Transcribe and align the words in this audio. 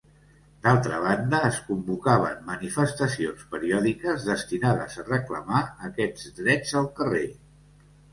D'altra 0.67 0.99
banda 1.01 1.41
es 1.49 1.57
convocaven 1.65 2.39
manifestacions 2.47 3.43
periòdiques 3.51 4.25
destinades 4.29 4.97
a 5.03 5.05
reclamar 5.11 5.61
aquests 5.89 6.27
drets 6.41 6.73
al 6.81 6.89
carrer. 7.01 7.23